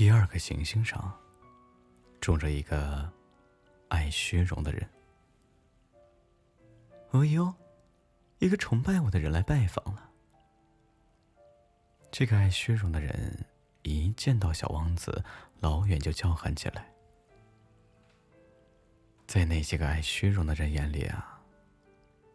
[0.00, 1.14] 第二个行星上
[2.22, 3.06] 住着一个
[3.88, 4.88] 爱虚荣的人。
[7.10, 7.52] 哦呦，
[8.38, 10.10] 一个崇拜我的人来拜访了。
[12.10, 13.44] 这个爱虚荣的人
[13.82, 15.22] 一见到小王子，
[15.58, 16.90] 老远就叫喊起来。
[19.26, 21.38] 在那些个爱虚荣的人眼里啊，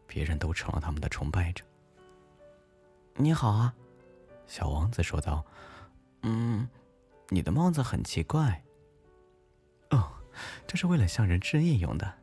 [0.06, 1.66] 别人都成了他们的崇拜者。
[3.16, 3.74] 你好啊，
[4.46, 5.44] 小王子说道。
[6.22, 6.70] 嗯，
[7.30, 8.64] 你的帽子很奇怪。
[9.90, 10.12] 哦，
[10.68, 12.14] 这是为了向人致意用的。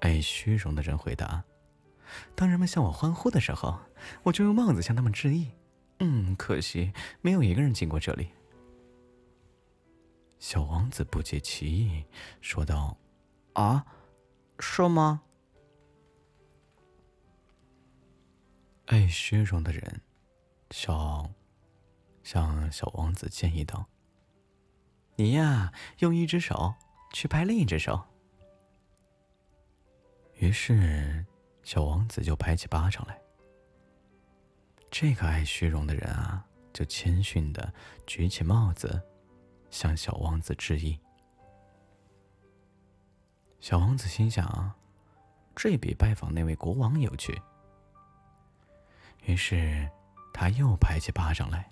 [0.00, 1.44] 爱虚荣的人回答。
[2.34, 3.78] 当人们向我欢呼的时候，
[4.22, 5.50] 我就用帽子向他们致意。
[6.00, 8.28] 嗯，可惜没有一个人经过这里。
[10.38, 12.04] 小王子不解其意，
[12.42, 12.98] 说道
[13.54, 13.86] ：“啊，
[14.58, 15.22] 是吗？”
[18.86, 20.02] 爱虚荣的人，
[20.70, 21.30] 小，
[22.22, 23.86] 向小王子建议道
[25.16, 26.74] ：“你呀，用一只手
[27.12, 28.04] 去拍另一只手。”
[30.34, 31.24] 于是，
[31.62, 33.18] 小王子就拍起巴掌来。
[34.90, 37.72] 这个爱虚荣的人啊，就谦逊的
[38.06, 39.00] 举起帽子，
[39.70, 40.98] 向小王子致意。
[43.60, 44.72] 小王子心想
[45.54, 47.40] ：“这比拜访那位国王有趣。”
[49.24, 49.88] 于是，
[50.32, 51.70] 他又拍起巴掌来。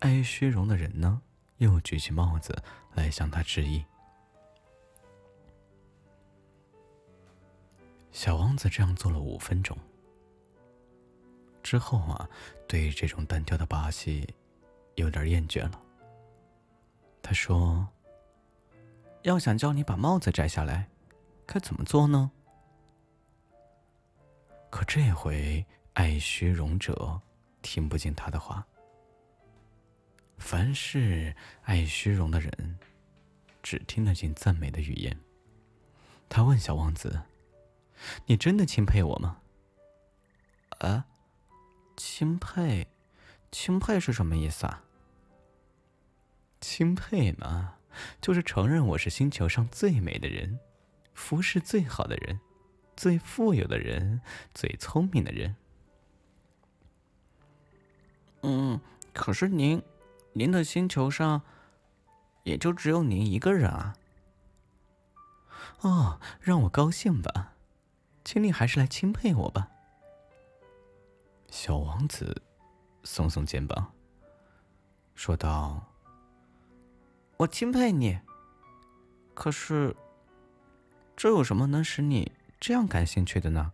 [0.00, 1.22] 爱虚荣的人呢，
[1.64, 2.56] 又举起帽子
[2.92, 3.84] 来向他致意。
[8.12, 9.76] 小王子这样做了五分钟。
[11.62, 12.28] 之后啊，
[12.68, 14.28] 对这种单调的把戏
[14.94, 15.80] 有点厌倦了。
[17.22, 17.86] 他说
[19.22, 20.88] ：“要想叫你把帽子摘下来，
[21.46, 22.30] 该怎么做呢？”
[24.70, 25.64] 可这回。
[25.94, 27.20] 爱虚荣者
[27.62, 28.66] 听不进他的话。
[30.44, 32.78] 凡是爱虚荣的人，
[33.62, 35.18] 只听得进赞美的语言。
[36.28, 37.22] 他问小王子
[38.26, 39.40] ：“你真的钦佩我吗
[40.80, 41.06] ？”“啊，
[41.96, 42.88] 钦佩？
[43.50, 44.84] 钦佩是什么意思啊
[46.60, 47.76] ？”“钦佩嘛，
[48.20, 50.60] 就是承认我是星球上最美的人，
[51.14, 52.38] 服饰最好的人，
[52.94, 54.20] 最富有的人，
[54.52, 55.56] 最聪明的人。”
[58.44, 58.78] 嗯，
[59.14, 59.82] 可是您，
[60.36, 61.42] 您的星球上，
[62.42, 63.96] 也就只有您一个人啊。
[65.80, 67.52] 哦，让我高兴吧，
[68.24, 69.70] 请你还是来钦佩我吧。
[71.50, 72.42] 小王子
[73.04, 73.92] 耸耸肩膀，
[75.14, 75.80] 说道
[77.38, 78.18] ：“我钦佩你，
[79.34, 79.94] 可是，
[81.16, 83.72] 这有什么能使你这样感兴趣的呢？”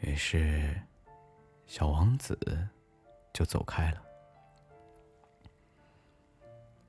[0.00, 0.80] 于是。
[1.64, 2.38] 小王子
[3.32, 4.02] 就走开了。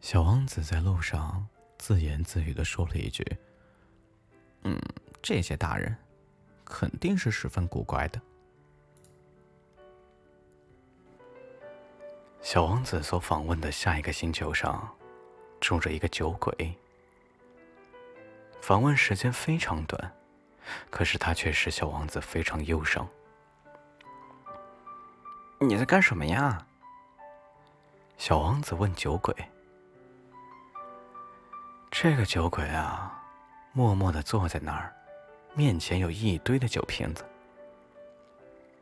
[0.04, 1.48] 小王子在路上
[1.78, 3.26] 自言自语的说了一句
[4.64, 4.78] ：“嗯，
[5.22, 5.96] 这些大人
[6.66, 8.22] 肯定是十分古怪的。”
[12.44, 14.94] 小王子所访问的下一个星球上
[15.62, 16.78] 住着一个酒鬼。
[18.60, 20.14] 访问时间非常短，
[20.90, 23.08] 可是他却使小王子非常忧伤。
[25.62, 26.68] 你在干什么呀？
[28.18, 29.34] 小王子问酒鬼。
[31.96, 33.24] 这个酒鬼啊，
[33.72, 34.92] 默默的坐在那儿，
[35.54, 37.24] 面前有一堆的酒瓶子，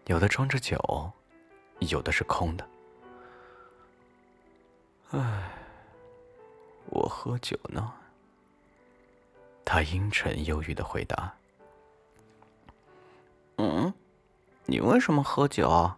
[0.06, 1.12] 有的装着酒，
[1.80, 2.66] 有的是空的。
[5.10, 5.52] 唉，
[6.86, 7.94] 我喝酒呢。
[9.66, 11.34] 他阴沉忧郁的回答。
[13.58, 13.94] 嗯，
[14.66, 15.92] 你为什么喝酒？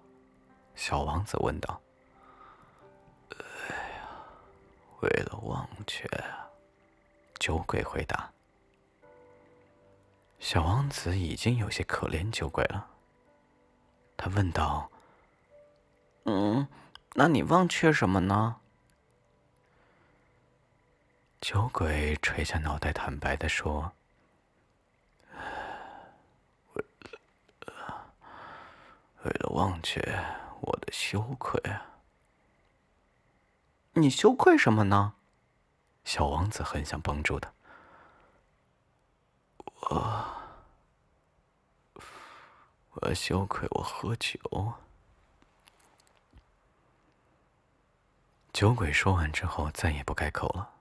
[0.73, 1.79] 小王子问道
[3.37, 4.09] ：“哎呀，
[5.01, 6.09] 为了忘却。”
[7.43, 8.31] 酒鬼回答。
[10.39, 12.87] 小王子已经有些可怜酒鬼了。
[14.15, 14.89] 他问道
[16.23, 16.65] ：“嗯，
[17.15, 18.61] 那你忘却什么呢？”
[21.41, 23.91] 酒鬼垂下脑袋，坦白的说
[26.71, 26.85] ：“为
[27.59, 28.13] 了，
[29.23, 29.99] 为了忘却。”
[30.63, 31.99] 我的羞愧啊！
[33.95, 35.15] 你羞愧什么呢？
[36.03, 37.51] 小王子很想帮助他。
[39.81, 40.25] 我，
[42.91, 44.39] 我羞愧，我喝酒。
[48.51, 50.73] 酒鬼说完之后，再也不开口了。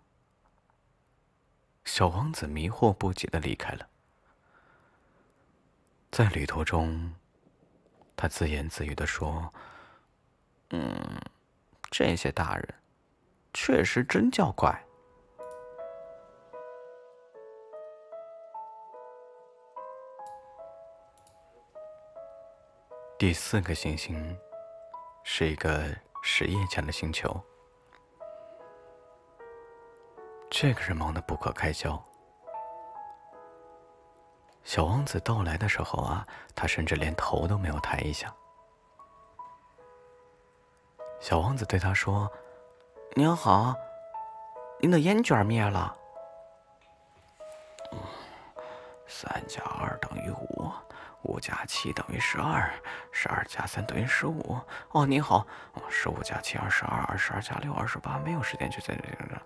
[1.84, 3.88] 小王子迷惑不解的离开了。
[6.10, 7.14] 在旅途中，
[8.14, 9.52] 他自言自语的说。
[10.70, 11.20] 嗯，
[11.90, 12.74] 这些大人
[13.52, 14.84] 确实真叫怪。
[23.22, 24.36] 第四个行星
[25.22, 25.84] 是一个
[26.24, 27.40] 实业家的星球，
[30.50, 32.02] 这个人忙得不可开交。
[34.64, 36.26] 小王子到来的时候啊，
[36.56, 38.34] 他甚至连头都没有抬一下。
[41.20, 42.28] 小王子对他说
[43.14, 43.72] ：“您好，
[44.80, 45.96] 您的烟卷灭了。”
[49.06, 50.68] 三加二等于五，
[51.24, 52.70] 五加七等于十二，
[53.10, 54.58] 十二加三等于十五。
[54.90, 55.46] 哦，你好，
[55.88, 58.18] 十五加七二十二，二十二加六二十八。
[58.18, 59.40] 没有时间去在这个。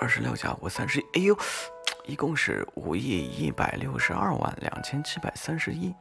[0.00, 1.04] 二十六加五三十一。
[1.14, 1.38] 哎呦，
[2.04, 5.94] 一共是五亿一百六十二万两千七百三十一。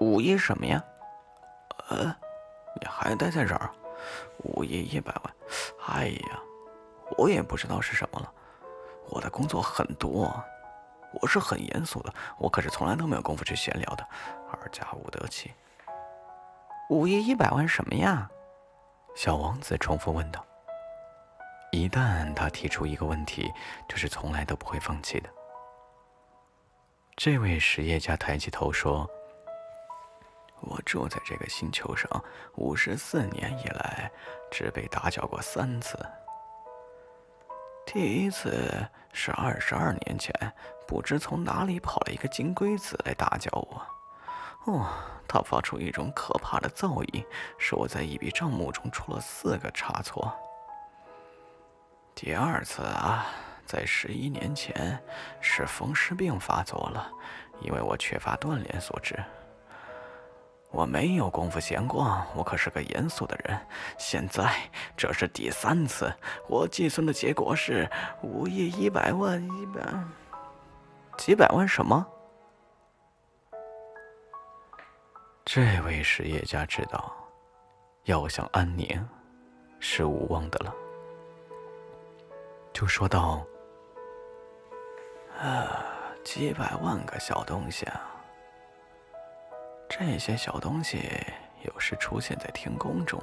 [0.00, 0.82] 五亿什么呀？
[1.88, 2.16] 呃。
[2.80, 3.68] 你还待在这儿？
[4.44, 5.34] 五亿一百万，
[5.88, 6.40] 哎呀，
[7.18, 8.32] 我也不知道是什么了。
[9.08, 10.32] 我的工作很多，
[11.12, 14.06] 我是很严肃的，我可是从来都没有功夫去闲聊的。
[14.50, 15.52] 二加五得七，
[16.88, 18.30] 五亿一百万什么呀？
[19.16, 20.44] 小王子重复问道。
[21.72, 23.52] 一旦他提出一个问题，
[23.88, 25.28] 就是从来都不会放弃的。
[27.16, 29.08] 这位实业家抬起头说。
[30.62, 32.22] 我住在这个星球上
[32.56, 34.12] 五十四年以来，
[34.50, 35.98] 只被打搅过三次。
[37.92, 40.32] 第一次是二十二年前，
[40.86, 43.84] 不知从哪里跑了一个金龟子来打搅我。
[44.66, 44.86] 哦，
[45.26, 47.26] 它发出一种可怕的噪音，
[47.58, 50.32] 使我在一笔账目中出了四个差错。
[52.14, 53.26] 第二次啊，
[53.66, 54.96] 在十一年前，
[55.40, 57.10] 是风湿病发作了，
[57.60, 59.18] 因为我缺乏锻炼所致。
[60.70, 63.60] 我没有功夫闲逛，我可是个严肃的人。
[63.98, 64.54] 现在
[64.96, 66.12] 这是第三次，
[66.48, 67.90] 我计算的结果是
[68.22, 69.82] 五亿一百万一百
[71.18, 72.06] 几百万什么？
[75.44, 77.12] 这位实业家知道，
[78.04, 79.08] 要想安宁
[79.80, 80.72] 是无望的了，
[82.72, 83.44] 就说道
[85.42, 85.84] ：“啊，
[86.22, 88.00] 几百万个小东西啊！”
[89.90, 91.10] 这些小东西
[91.62, 93.20] 有时出现在天空中。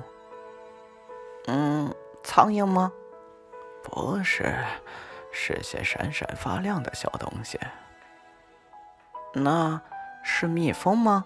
[1.47, 2.91] 嗯，苍蝇吗？
[3.81, 4.53] 不是，
[5.31, 7.57] 是些闪闪发亮的小东西。
[9.33, 9.81] 那
[10.21, 11.25] 是蜜蜂吗？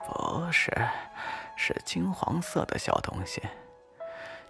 [0.00, 0.70] 不是，
[1.56, 3.40] 是金黄色的小东西。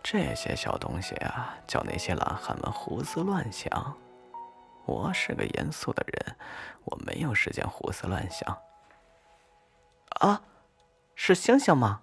[0.03, 3.97] 这些小东西啊，叫那些懒汉们胡思乱想。
[4.87, 6.37] 我是个严肃的人，
[6.85, 8.57] 我没有时间胡思乱想。
[10.15, 10.43] 啊，
[11.15, 12.03] 是星星吗？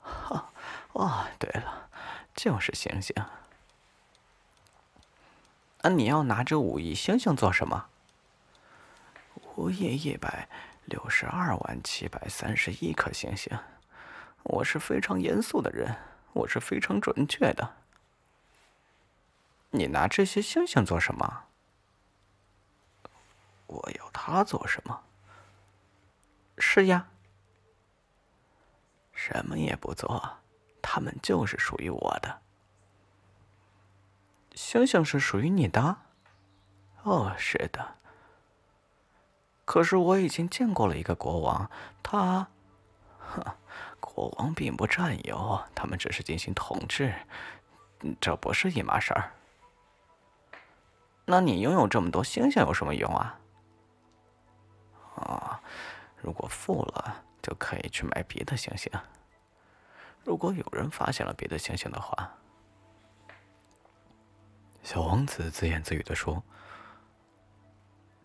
[0.00, 0.52] 哈，
[0.92, 1.90] 哦，对了，
[2.34, 3.14] 就是星星。
[5.82, 7.86] 那你要拿着五亿星星做什么？
[9.56, 10.48] 五亿一百
[10.84, 13.58] 六十二万七百三十一颗星星。
[14.44, 15.96] 我是非常严肃的人，
[16.32, 17.76] 我是非常准确的。
[19.70, 21.44] 你拿这些星星做什么？
[23.66, 25.02] 我要它做什么？
[26.58, 27.08] 是呀。
[29.26, 30.36] 什么也不做，
[30.82, 32.42] 他们就是属于我的。
[34.54, 35.96] 星星是属于你的？
[37.04, 37.96] 哦，是的。
[39.64, 41.70] 可是我已经见过了一个国王，
[42.02, 42.48] 他，
[43.18, 43.42] 哼，
[43.98, 47.14] 国王并不占有，他们只是进行统治，
[48.20, 49.32] 这不是一码事儿。
[51.24, 53.40] 那你拥有这么多星星有什么用啊？
[55.16, 55.60] 啊，
[56.18, 57.24] 如果富了。
[57.44, 58.90] 就可以去买别的星星。
[60.24, 62.38] 如果有人发现了别的星星的话，
[64.82, 66.42] 小王子自言自语的说：“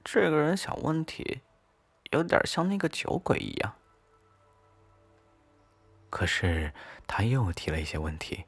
[0.05, 1.41] 这个人想问题，
[2.11, 3.75] 有点像那个酒鬼一样。”
[6.09, 6.73] 可是
[7.05, 8.45] 他又提了一些问题。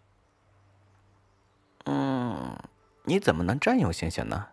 [1.83, 2.57] 嗯，
[3.03, 4.47] 你怎么能占有星星呢？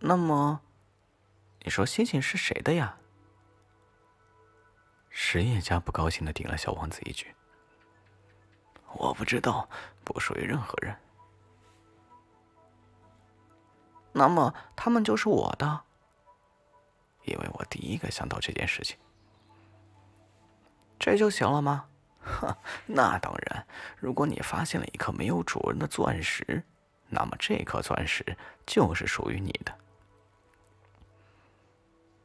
[0.00, 0.60] 那么，
[1.60, 2.98] 你说星星是谁的呀？
[5.16, 7.32] 实业家不高兴的顶了小王子一句
[8.94, 9.68] ：“我不知道，
[10.02, 10.94] 不属于任何人。
[14.12, 15.80] 那么他们就是我的，
[17.26, 18.98] 因为我第一个想到这件事情。
[20.98, 21.86] 这就行了吗？
[22.20, 22.52] 哼，
[22.86, 23.64] 那当然。
[23.96, 26.64] 如果你发现了一颗没有主人的钻石，
[27.08, 29.72] 那么这颗钻石就是属于你的。”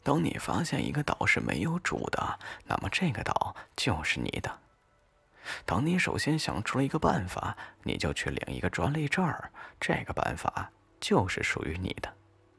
[0.03, 4.59] 等你发现一个岛是没有主的，那么这个岛就是你的。
[5.65, 12.13] 等你首先想出了一个办法，你就去领一个专利证儿，这个办法就是属于你的。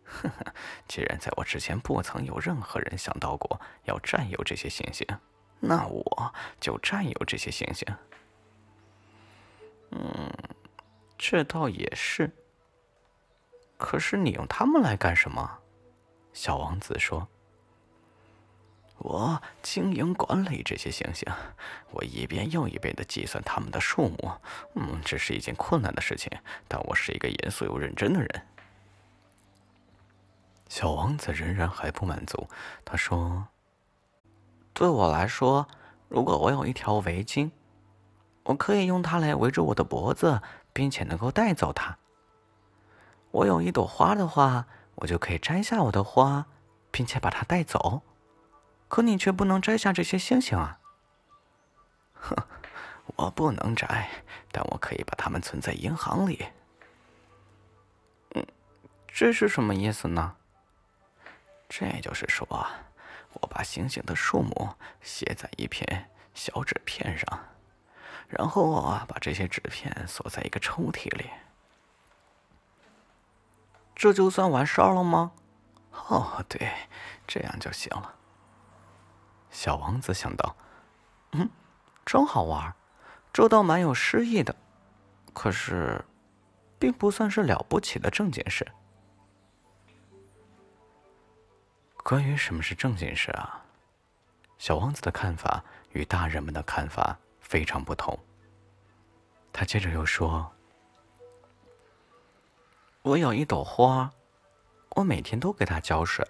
[0.04, 0.52] 呵呵，
[0.88, 5.06] 既然在我之前不曾有任何人想到过要占有这些星星，
[5.60, 7.86] 那我就占有这些星星。
[9.92, 10.32] 嗯，
[11.16, 12.30] 这倒也是。
[13.78, 15.59] 可是你用它们来干什么？
[16.32, 17.28] 小王子说
[18.98, 21.30] ：“我经营管理这些星星，
[21.90, 24.30] 我一遍又一遍的计算它们的数目。
[24.74, 26.30] 嗯，这是一件困难的事情，
[26.68, 28.46] 但我是一个严肃又认真的人。”
[30.68, 32.48] 小王子仍然还不满足，
[32.84, 33.48] 他说
[34.72, 35.66] ：“对我来说，
[36.08, 37.50] 如果我有一条围巾，
[38.44, 40.40] 我可以用它来围着我的脖子，
[40.72, 41.98] 并且能够带走它。
[43.32, 46.46] 我有一朵花的话，我就可以摘下我的花，
[46.90, 48.02] 并且把它带走。
[48.88, 50.80] 可你却不能摘下这些星星啊
[52.14, 52.36] ！”“哼，
[53.16, 54.08] 我不能摘，
[54.50, 56.46] 但我可以把它们存在银行里。
[58.34, 58.46] ”“嗯，
[59.06, 60.36] 这是什么意思呢？”
[61.68, 62.46] 这就是说，
[63.34, 67.46] 我把星星的数目写在一片小纸片上，
[68.26, 71.30] 然后我把这些纸片锁在一个抽屉里。
[74.00, 75.32] 这就算完事儿了吗？
[76.08, 76.72] 哦，对，
[77.26, 78.14] 这样就行了。
[79.50, 80.56] 小王子想到，
[81.32, 81.50] 嗯，
[82.06, 82.74] 真好玩，
[83.30, 84.56] 这倒蛮有诗意的，
[85.34, 86.02] 可是，
[86.78, 88.66] 并不算是了不起的正经事。
[92.02, 93.62] 关于什么是正经事啊？
[94.56, 98.18] 小王子的看法与大人们的看法非常不同。
[99.52, 100.50] 他接着又说
[103.02, 104.12] ：“我有一朵花，
[104.96, 106.22] 我每天都给它浇水。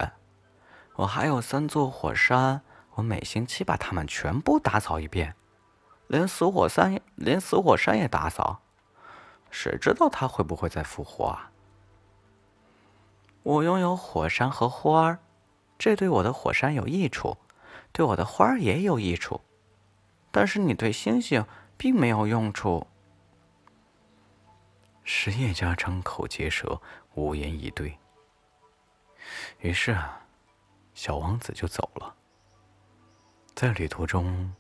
[0.95, 2.63] 我还有三座火山，
[2.95, 5.35] 我每星期把它们全部打扫一遍，
[6.07, 8.61] 连死火山连死火山也打扫。
[9.51, 11.51] 谁知道它会不会再复活啊？
[13.43, 15.19] 我拥有火山和花儿。”
[15.77, 17.39] 这对我的火山有益处，
[17.91, 19.41] 对我的花儿也有益处，
[20.31, 21.45] 但是你对星星
[21.77, 22.87] 并没有用处。
[25.05, 26.81] 实业家张口结舌，
[27.15, 27.99] 无言以对。
[29.61, 30.27] 于是啊，
[30.95, 32.17] 小王子就走了。
[33.55, 34.55] 在旅途中，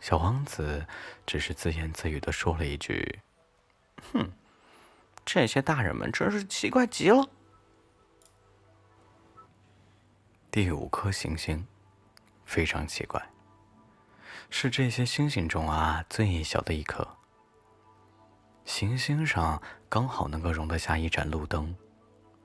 [0.00, 0.86] 小王子
[1.26, 3.20] 只是自言自语的说了一句
[4.12, 4.32] ：“哼，
[5.24, 7.28] 这些大人们真是奇怪极了。”
[10.50, 11.66] 第五颗行星，
[12.44, 13.30] 非常奇怪，
[14.50, 17.17] 是这些星星中啊最小的一颗。
[18.68, 21.74] 行星上刚好能够容得下一盏路灯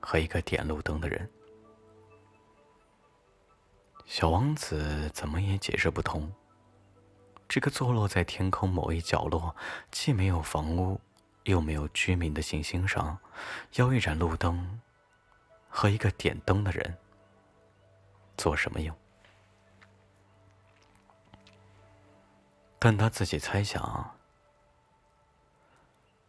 [0.00, 1.30] 和一个点路灯的人。
[4.06, 6.32] 小王子怎么也解释不通，
[7.46, 9.54] 这个坐落在天空某一角落、
[9.90, 10.98] 既没有房屋
[11.44, 13.18] 又没有居民的行星上，
[13.74, 14.80] 要一盏路灯
[15.68, 16.96] 和一个点灯的人。
[18.38, 18.96] 做什么用？
[22.78, 24.13] 但他自己猜想，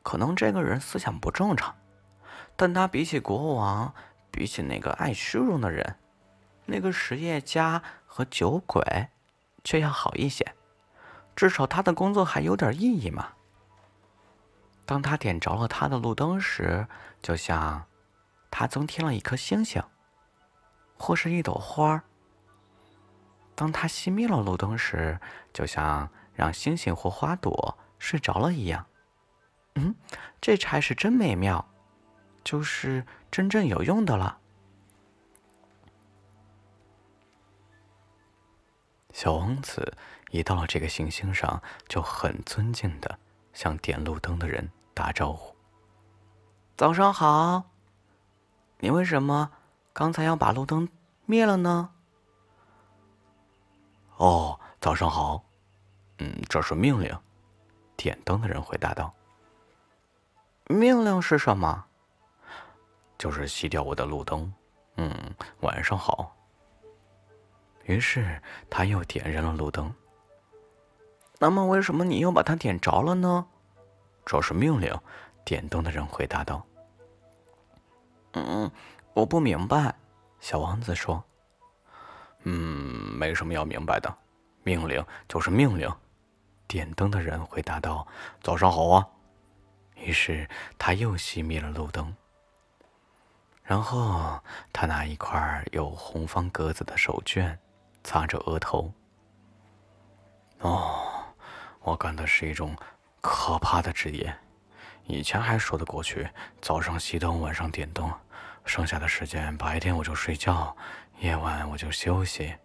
[0.06, 1.76] 可能这个人思想不正常，
[2.56, 3.92] 但他比起国王，
[4.30, 5.98] 比起那个爱虚荣的人，
[6.66, 9.08] 那个实业家和酒鬼，
[9.64, 10.54] 却要好一些。
[11.36, 13.30] 至少他的工作还有点意义嘛。
[14.86, 16.88] 当他点着了他的路灯时，
[17.20, 17.88] 就像
[18.52, 19.82] 他增添了一颗星星。
[20.98, 22.04] 或是一朵花儿。
[23.56, 25.20] 当他熄灭了路灯时，
[25.52, 28.86] 就像让星星或花朵睡着了一样。
[29.76, 29.96] 嗯，
[30.42, 31.66] 这才是真美妙，
[32.44, 34.40] 就是真正有用的了。
[39.14, 39.98] 小王子
[40.32, 43.18] 一到了这个行星上，就很尊敬的
[43.54, 45.56] 向点路灯的人打招呼
[46.76, 47.64] ：“早上好。”
[48.80, 49.52] 你为什么？
[49.94, 50.90] 刚才要把路灯
[51.26, 51.92] 灭了呢。
[54.18, 55.46] 哦，早上好。
[56.20, 57.18] 嗯，这是命令。
[57.96, 59.14] 点灯的人回答道
[60.68, 61.86] ：“命令是什么？
[63.18, 64.54] 就是熄掉我的路灯。
[64.98, 65.12] 嗯，
[65.62, 66.36] 晚上好。”
[67.86, 69.94] 于是他又点燃了路灯。
[71.40, 73.46] 那么，为什么你又把它点着了呢？
[74.26, 74.98] 这是命令。
[75.44, 76.66] 点灯的人回答道
[78.34, 78.72] ：“嗯。”
[79.14, 79.96] 我不明白，
[80.42, 81.24] 小王子说
[82.44, 84.14] ：“嗯，没什么要明白的，
[84.64, 85.90] 命令就是命令。”
[86.68, 88.06] 点灯的人回答道
[88.44, 89.08] ：“早上好啊。”
[89.96, 90.48] 于是
[90.78, 92.16] 他又熄灭了路灯，
[93.64, 94.40] 然后
[94.72, 97.58] 他拿一块有红方格子的手绢
[98.04, 98.94] 擦着额头。
[100.60, 101.26] “哦，
[101.82, 102.76] 我干的是一种
[103.22, 104.36] 可怕的职业。
[105.08, 106.28] 以前还说得过去，
[106.62, 108.12] 早上熄灯，晚上点灯，
[108.66, 110.76] 剩下的时间白天我就睡觉，
[111.20, 112.56] 夜晚我就休息。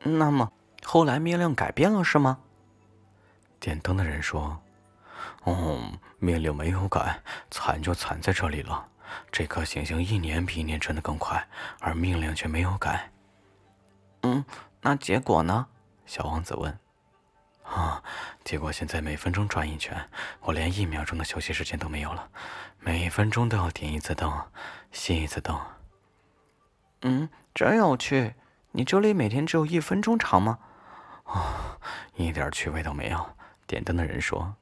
[0.00, 0.52] 那么
[0.84, 2.38] 后来命令改变了是吗？
[3.58, 4.60] 点灯的人说
[5.46, 8.88] ：“哦，命令没有改，惨就惨在这里了。
[9.32, 11.46] 这颗行星一年比一年转得更快，
[11.80, 13.10] 而命令却没有改。”
[14.22, 14.44] 嗯，
[14.80, 15.66] 那结果呢？
[16.04, 16.78] 小王子问。
[17.62, 18.02] 啊！
[18.44, 20.08] 结果现在每分钟转一圈，
[20.40, 22.28] 我连一秒钟的休息时间都没有了。
[22.78, 24.32] 每一分钟都要点一次灯，
[24.92, 25.60] 熄一次灯。
[27.02, 28.34] 嗯，真有趣。
[28.72, 30.58] 你这里每天只有一分钟长吗？
[31.24, 31.78] 啊，
[32.14, 33.36] 一点趣味都没有。
[33.66, 34.54] 点灯的人说：“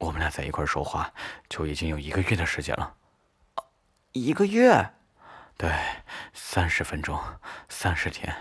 [0.00, 1.12] 我们俩在一块说话，
[1.48, 2.96] 就已经有一个月的时间了。”
[4.12, 4.92] 一个月？
[5.56, 5.70] 对，
[6.32, 7.22] 三十分钟，
[7.68, 8.34] 三十天。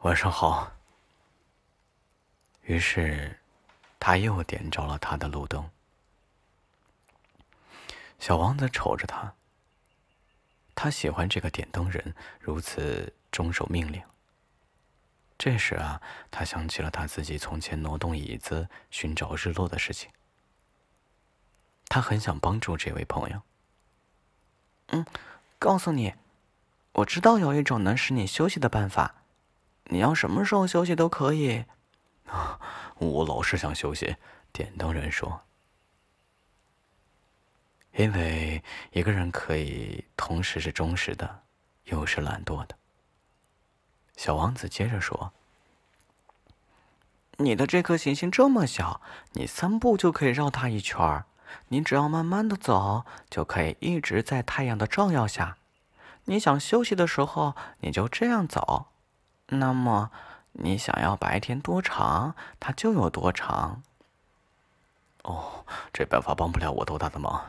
[0.00, 0.72] 晚上好。
[2.62, 3.38] 于是，
[4.00, 5.70] 他又点着了他的路灯。
[8.18, 9.34] 小王子瞅着他，
[10.74, 14.02] 他喜欢这个点灯人如此遵守命令。
[15.38, 20.10] 这时啊，他想起了他自己从前挪动椅子寻找日落的事情。
[21.88, 23.42] 他很想帮助这位朋友。
[24.88, 25.04] 嗯，
[25.58, 26.14] 告诉你，
[26.92, 29.14] 我知道有一种能使你休息的办法，
[29.84, 31.64] 你要什么时候休息都可以。
[32.26, 32.60] 啊，
[32.98, 34.16] 我老是想休息。
[34.52, 35.42] 点灯人说
[37.92, 38.62] ：“因为
[38.92, 41.42] 一个人可以同时是忠实的，
[41.84, 42.76] 又是懒惰的。”
[44.16, 45.34] 小王子接着说
[47.36, 49.02] ：“你的这颗行星这么小，
[49.32, 51.26] 你三步就可以绕它一圈儿。
[51.68, 55.56] 你只要慢慢的走，就可以一直在太阳的照耀下。
[56.24, 58.86] 你想休息的时候，你就这样走。
[59.48, 60.10] 那么。”
[60.58, 63.82] 你想要白天多长，它就有多长。
[65.24, 67.44] 哦，这办法帮不了我多大的忙。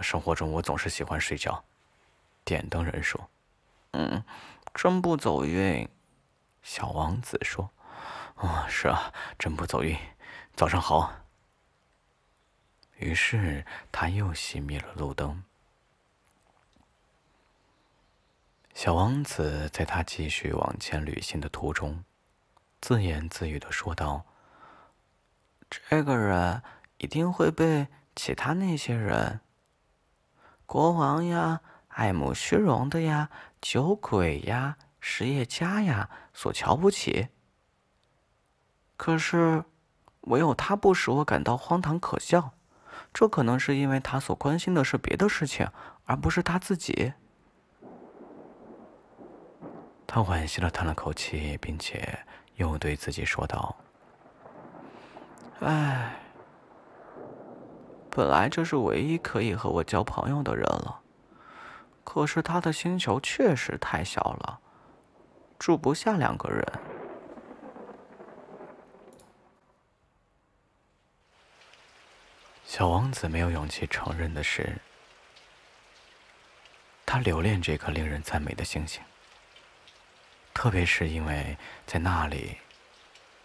[0.00, 1.62] 生活中我总是喜欢睡觉。
[2.44, 3.30] 点灯人说
[3.94, 4.24] ：“嗯，
[4.74, 5.88] 真不走运。”
[6.60, 7.70] 小王子说
[8.34, 9.96] ：“哦，是啊，真不走运。
[10.56, 11.12] 早上好。”
[12.98, 15.42] 于是他又熄灭了路灯。
[18.74, 22.04] 小王子在他继续往前旅行的途中。
[22.80, 24.24] 自言自语的说道
[25.68, 26.62] ：“这个人
[26.98, 29.40] 一定会被其他那些人，
[30.64, 33.30] 国王呀、爱慕虚荣的呀、
[33.60, 37.28] 酒鬼呀、实业家呀所瞧不起。
[38.96, 39.64] 可是，
[40.20, 42.54] 唯有他不使我感到荒唐可笑。
[43.18, 45.66] 这可能是因为他所关心的是别的事情，
[46.04, 47.14] 而不是他自己。”
[50.06, 52.20] 他惋惜的叹了口气，并且。
[52.54, 53.76] 又对自己说道
[55.58, 56.16] ：“唉，
[58.08, 61.00] 本来这是唯一可以和我交朋友的人了，
[62.04, 64.60] 可是他的星球确实太小了，
[65.58, 66.64] 住不下两个人。”
[72.78, 74.78] 小王子没有勇气承认的是，
[77.04, 79.02] 他留恋这颗令人赞美的星星。
[80.54, 82.58] 特别是因为在那里，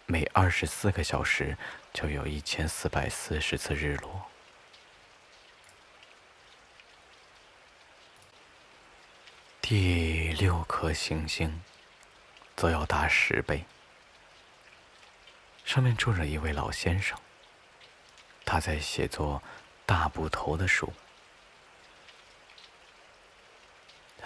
[0.06, 1.58] 每二十四个小时
[1.92, 4.30] 就有一千四百四十次日落。
[9.60, 11.60] 第六颗行星
[12.54, 13.64] 则要大十倍。
[15.64, 17.18] 上面住着一位老先生，
[18.44, 19.42] 他在写作
[19.86, 20.92] 大部头的书。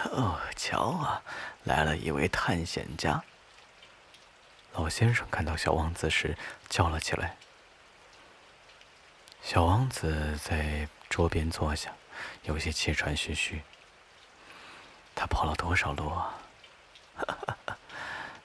[0.04, 1.22] 哦，瞧啊，
[1.64, 3.22] 来了一位探险家。
[4.72, 6.36] 老先生看到小王子时
[6.68, 7.36] 叫了起来。
[9.42, 11.92] 小王子在桌边坐下，
[12.42, 13.62] 有些气喘吁吁。
[15.14, 16.34] 他跑了多少路啊？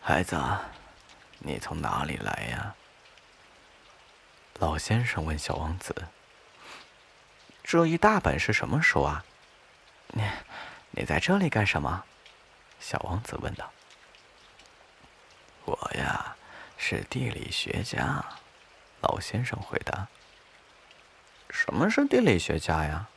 [0.02, 0.36] 孩子，
[1.40, 2.76] 你从哪里来呀？
[4.60, 5.94] 老先生问小王子。
[7.64, 9.24] 这一大本是什么书啊？
[10.10, 10.24] 你。
[10.96, 12.04] 你在这里干什么？
[12.80, 13.72] 小王子问道。
[15.66, 16.36] “我呀，
[16.78, 18.24] 是地理学家。”
[19.02, 20.08] 老先生回答。
[21.50, 23.08] “什么是地理学家呀？”“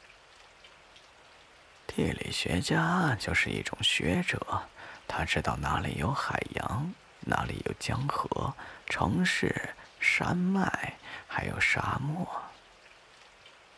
[1.86, 4.62] 地理学家就是一种学者，
[5.06, 8.54] 他知道哪里有海洋，哪里有江河、
[8.86, 10.94] 城市、山脉，
[11.26, 12.42] 还有沙漠。”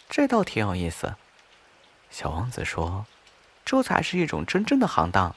[0.09, 1.16] 这倒挺有意思。”
[2.11, 3.07] 小王子说。
[3.64, 5.37] 这才是一种真正的行当。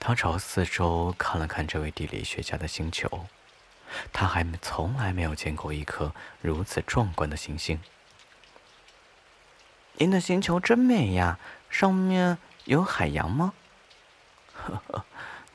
[0.00, 3.26] 他朝四周看了看这位地理学家的星球，
[4.14, 7.78] 他还从来没有见过一颗如此壮观的行星。
[9.96, 13.52] 您的星球真美呀，上面有海洋吗？
[14.54, 15.04] 呵呵，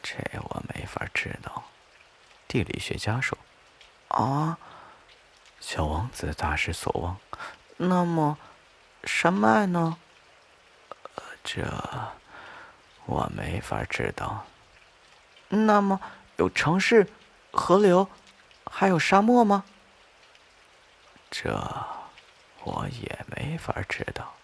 [0.03, 1.63] 这我没法知道。
[2.54, 3.36] 地理学家说
[4.10, 4.60] ：“啊。”
[5.60, 7.18] 小王子大失所望。
[7.78, 8.38] 那么，
[9.06, 9.98] 山脉呢？
[11.44, 11.63] 这
[13.06, 14.46] 我没法知道。
[15.50, 16.00] 那么，
[16.36, 17.08] 有城市、
[17.52, 18.08] 河流，
[18.70, 19.63] 还有沙漠吗？
[21.32, 21.52] 这
[22.62, 24.36] 我也没法知道。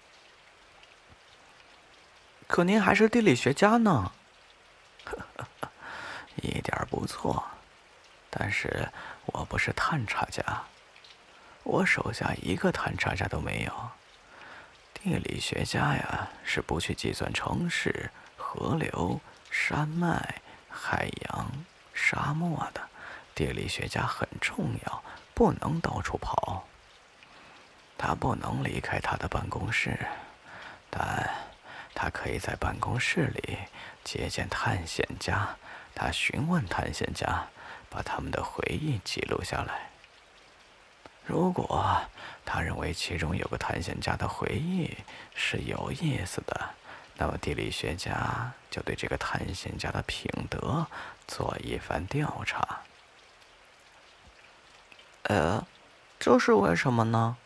[2.48, 4.12] 可您还是地理学家呢。
[6.42, 7.46] 一点不错，
[8.30, 8.88] 但是
[9.26, 10.44] 我不是探查家。
[11.64, 13.90] 我手下一个探查家都没有。
[14.94, 21.52] 地理学家呀，是不去计算城市、河流、山脉、海洋、
[21.94, 22.82] 沙漠的。
[23.34, 26.66] 地理学家很重要，不能到处跑。
[27.98, 29.98] 他不能离开他的办公室，
[30.90, 31.30] 但
[31.94, 33.58] 他可以在办公室里
[34.04, 35.56] 接见探险家。
[35.96, 37.48] 他询问探险家，
[37.90, 39.90] 把他们的回忆记录下来。
[41.26, 42.02] 如果
[42.46, 44.98] 他认为其中有个探险家的回忆
[45.36, 46.70] 是有意思的，
[47.16, 50.88] 那么地理学家就对这个探险家的品德
[51.28, 52.82] 做一番调查。
[55.24, 55.68] 呃，
[56.20, 57.38] 这是为什么呢？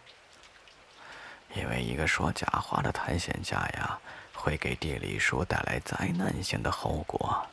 [1.56, 4.00] 因为一个说假话的探险家呀，
[4.34, 7.46] 会给地理书带来灾难性的后果。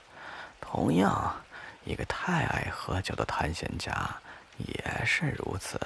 [0.61, 1.43] 同样，
[1.85, 3.93] 一个太爱喝酒的探险家
[4.59, 5.81] 也是如此。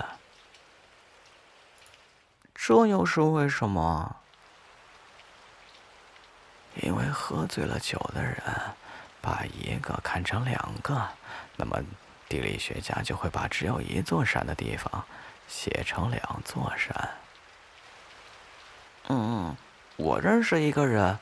[2.55, 4.17] 这又是为什么？
[6.83, 8.37] 因为喝醉了酒的人
[9.21, 11.09] 把一个看成两个，
[11.57, 11.81] 那么
[12.29, 15.05] 地理学家就会把只有一座山的地方
[15.47, 17.11] 写成两座山。
[19.09, 19.57] 嗯，
[19.97, 21.19] 我认识一个人，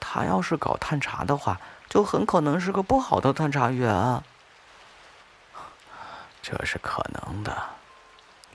[0.00, 1.60] 他要是搞探查的话，
[1.94, 4.20] 就很可能是个不好的探查员。
[6.42, 7.56] 这是可能的，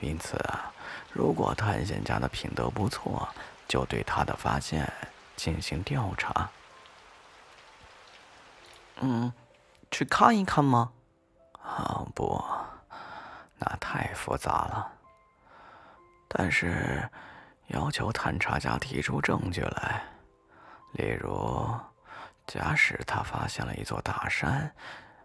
[0.00, 0.70] 因此啊。
[1.10, 3.26] 如果探险家的品德不错，
[3.66, 4.92] 就对他的发现
[5.36, 6.50] 进行调查。
[8.96, 9.32] 嗯，
[9.90, 10.92] 去看一看吗？
[11.62, 12.44] 啊，不，
[13.56, 14.92] 那太复杂了。
[16.28, 17.08] 但是，
[17.68, 20.02] 要求探查家提出证据来，
[20.92, 21.66] 例如，
[22.50, 24.68] 假使他发现了一座大山，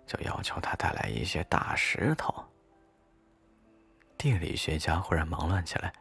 [0.06, 2.32] 就要求他带来一些大石头。
[4.16, 5.92] 地理学家忽然忙乱起来。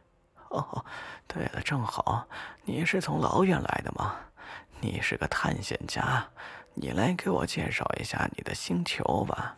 [0.51, 0.85] 哦，
[1.27, 2.29] 对了，正好，
[2.63, 4.17] 你是从老远来的吗？
[4.81, 6.29] 你是个探险家，
[6.75, 9.57] 你来给我介绍一下你的星球吧。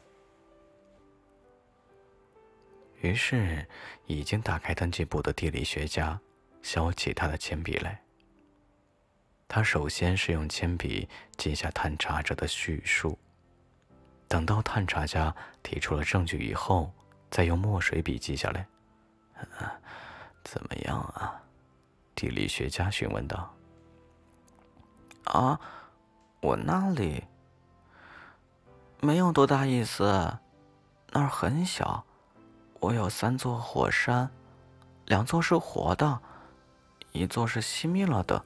[3.01, 3.67] 于是，
[4.05, 6.19] 已经打开登记簿的地理学家
[6.63, 8.01] 削起他的铅笔来。
[9.49, 13.19] 他首先是用铅笔记下探查者的叙述，
[14.29, 16.93] 等到探查家提出了证据以后。
[17.29, 18.67] 再用墨水笔记下来，
[20.45, 21.43] 怎么样啊？
[22.15, 23.53] 地理学家询问道。
[25.25, 25.61] 啊，
[26.41, 27.25] 我那里
[29.01, 30.39] 没有多大意思，
[31.11, 32.07] 那儿很小。
[32.79, 34.31] 我有三座火山，
[35.05, 36.21] 两座是活的，
[37.11, 38.45] 一座是熄灭了的，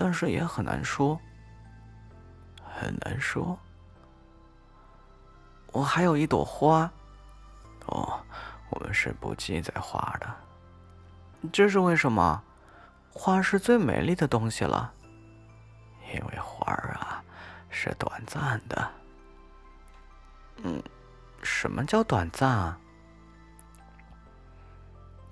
[0.00, 1.18] 但是也很难说，
[2.62, 3.58] 很难说。
[5.72, 6.88] 我还有一朵花。
[7.86, 8.24] 哦，
[8.70, 10.36] 我们是不记载花的，
[11.52, 12.40] 这是为什么？
[13.10, 14.94] 花是最美丽的东西了，
[16.14, 17.24] 因为花儿啊
[17.70, 18.90] 是短暂的。
[20.62, 20.80] 嗯，
[21.42, 22.78] 什么叫短暂啊？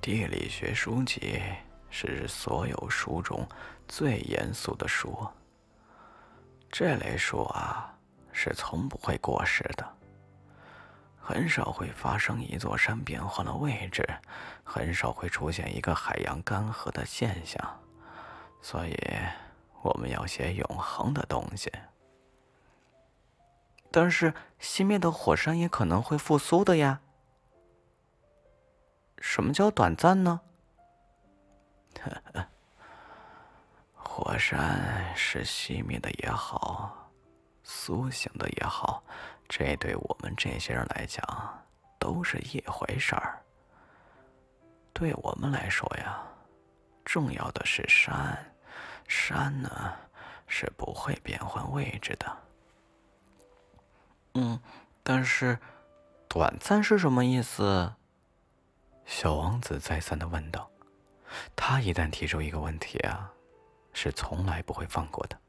[0.00, 1.40] 地理学书籍
[1.90, 3.46] 是所有书中
[3.88, 5.26] 最严肃的书，
[6.70, 7.96] 这类书啊
[8.32, 9.96] 是从不会过时的。
[11.18, 14.06] 很少会发生一座山变换了位置，
[14.62, 17.80] 很少会出现一个海洋干涸的现象，
[18.62, 18.96] 所以
[19.82, 21.72] 我们要写永恒的东西。
[23.90, 27.00] 但是熄灭的火山也可能会复苏的呀。
[29.18, 30.40] 什么叫短暂呢？
[34.16, 37.12] 火山是熄灭的也好，
[37.62, 39.04] 苏醒的也好。
[39.46, 41.22] 这对我们这些人来讲，
[41.98, 43.44] 都是一回事儿。
[44.94, 46.18] 对我们来说呀，
[47.04, 48.54] 重要的是山，
[49.06, 49.92] 山呢
[50.46, 52.38] 是不会变换位置的。
[54.32, 54.58] 嗯，
[55.02, 55.58] 但是
[56.26, 57.92] 短暂是什么意思？
[59.04, 60.70] 小王子再三的问道。
[61.54, 63.30] 他一旦提出一个问题啊，
[63.96, 65.40] 是从来不会放过的。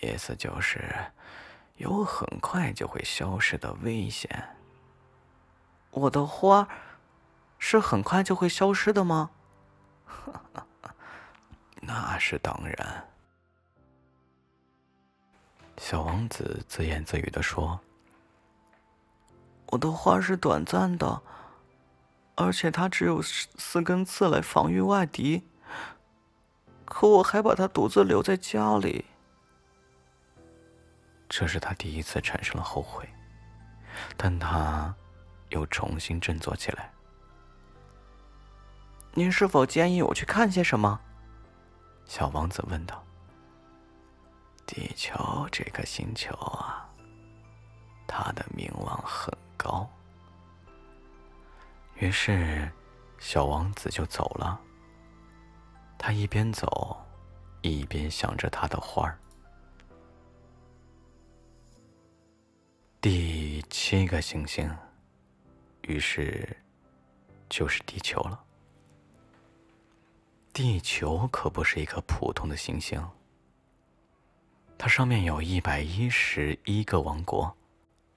[0.00, 0.82] 意思就是，
[1.76, 4.56] 有很快就会消失的危险。
[5.90, 6.66] 我的花，
[7.58, 9.30] 是很快就会消失的吗？
[11.82, 13.08] 那是当然。
[15.76, 17.78] 小王子自言自语的说
[19.68, 21.22] ：“我的花是短暂的，
[22.36, 25.46] 而且它只有四根刺来防御外敌。
[26.84, 29.04] 可我还把他独自留在家里。”
[31.28, 33.08] 这是他第一次产生了后悔，
[34.16, 34.94] 但他
[35.48, 36.92] 又重新振作起来。
[39.12, 41.00] 您是否建议我去看些什么？
[42.04, 43.02] 小王子问道。
[44.66, 46.88] 地球这颗星球啊，
[48.06, 49.88] 它的名望很高。
[51.96, 52.70] 于是，
[53.18, 54.60] 小王子就走了。
[56.06, 56.94] 他一边走，
[57.62, 59.18] 一边想着他的花儿。
[63.00, 64.70] 第七个行星，
[65.80, 66.58] 于是
[67.48, 68.44] 就是地球了。
[70.52, 73.02] 地球可不是一颗普通的行星，
[74.76, 77.56] 它上面有一百一十一个王国，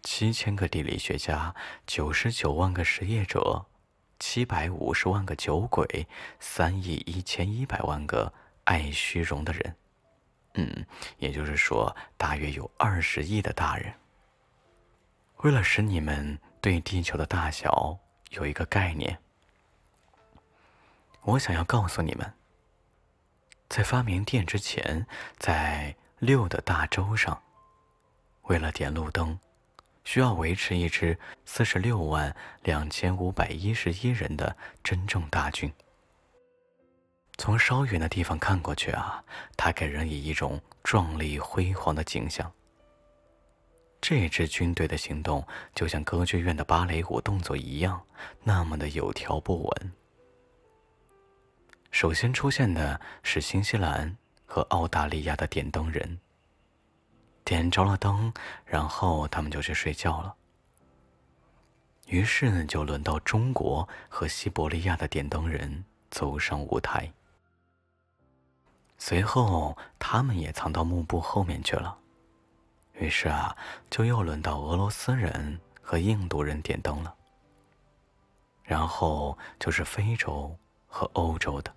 [0.04, 3.65] 七千个地理学家，九十九万个实业者，
[4.19, 6.08] 七百五十万个酒鬼，
[6.39, 9.75] 三亿一千一百万个爱虚荣的人。
[10.56, 10.86] 嗯，
[11.17, 13.93] 也就是说，大约有二十亿的大人。
[15.38, 17.99] 为了使你们对地球的大小
[18.32, 19.19] 有一个概念，
[21.21, 22.34] 我想要告诉你们，
[23.69, 25.06] 在发明电之前，
[25.38, 27.39] 在六的大洲上，
[28.43, 29.39] 为了点路灯，
[30.07, 35.69] 需要维持一支四十六万两千五百一十一人的真正大军。
[37.37, 39.21] 从稍远的地方看过去啊，
[39.57, 42.49] 它给人以一种壮丽辉煌的景象。
[43.99, 48.01] 这支军队的行动就像歌剧院的芭蕾舞动作一样，
[48.45, 49.91] 那么的有条不紊。
[51.91, 54.15] 首先出现的是新西兰
[54.45, 56.17] 和澳大利亚的点灯人，
[57.47, 58.33] 点着了灯，
[58.65, 60.36] 然后他们就去睡觉了。
[62.07, 67.10] 于是就轮到中国和西伯利亚的点灯人走上舞台，
[68.97, 71.97] 随后他们也藏到幕布后面去了。
[72.95, 73.55] 于是啊，
[73.89, 77.15] 就又轮到俄罗斯人和印度人点灯了。
[78.62, 80.53] 然后就是非洲
[80.86, 81.73] 和欧洲的，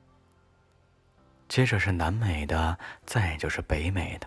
[1.48, 4.26] 接着是南美的，再就是北美的。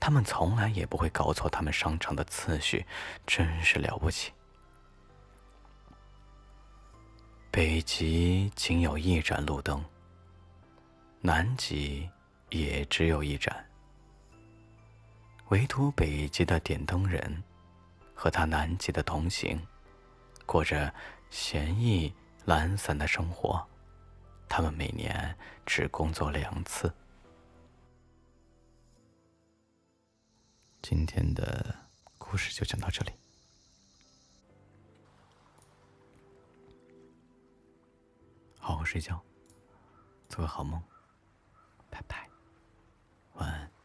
[0.00, 2.86] 他们从来也不会搞错他们商场的次序，
[3.26, 4.32] 真是了不起。
[7.50, 9.84] 北极仅有一盏路灯，
[11.20, 12.08] 南极
[12.50, 13.64] 也只有一盏。
[15.48, 17.42] 唯独北极的点灯人，
[18.14, 19.60] 和他南极的同行，
[20.46, 20.92] 过着
[21.30, 23.66] 闲逸懒散的生活。
[24.48, 26.92] 他们每年只工作两次。
[30.82, 31.74] 今天的
[32.16, 33.12] 故事就讲到这里。
[38.58, 39.20] 好好睡觉
[40.28, 40.80] 做个好梦。
[41.90, 42.28] 拜拜。
[43.34, 43.77] 晚安。